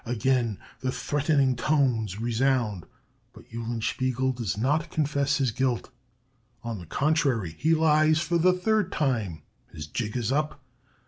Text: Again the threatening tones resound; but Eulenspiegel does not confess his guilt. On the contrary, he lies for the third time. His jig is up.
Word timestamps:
Again 0.03 0.57
the 0.79 0.91
threatening 0.91 1.55
tones 1.55 2.19
resound; 2.19 2.87
but 3.33 3.45
Eulenspiegel 3.51 4.31
does 4.35 4.57
not 4.57 4.89
confess 4.89 5.37
his 5.37 5.51
guilt. 5.51 5.91
On 6.63 6.79
the 6.79 6.87
contrary, 6.87 7.55
he 7.59 7.75
lies 7.75 8.19
for 8.19 8.39
the 8.39 8.51
third 8.53 8.91
time. 8.91 9.43
His 9.71 9.85
jig 9.85 10.17
is 10.17 10.31
up. 10.31 10.59